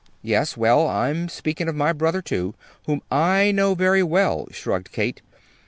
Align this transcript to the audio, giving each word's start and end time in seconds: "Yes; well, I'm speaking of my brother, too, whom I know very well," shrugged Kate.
"Yes; 0.23 0.57
well, 0.57 0.87
I'm 0.87 1.29
speaking 1.29 1.69
of 1.69 1.75
my 1.75 1.93
brother, 1.93 2.23
too, 2.23 2.55
whom 2.87 3.03
I 3.11 3.51
know 3.51 3.75
very 3.75 4.01
well," 4.01 4.47
shrugged 4.49 4.91
Kate. 4.91 5.21